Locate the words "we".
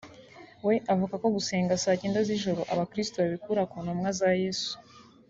0.67-0.73